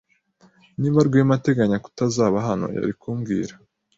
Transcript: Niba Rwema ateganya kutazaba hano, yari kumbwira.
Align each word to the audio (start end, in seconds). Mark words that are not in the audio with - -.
Niba 0.79 0.99
Rwema 1.07 1.33
ateganya 1.39 1.77
kutazaba 1.85 2.37
hano, 2.47 2.65
yari 2.75 2.93
kumbwira. 3.01 3.53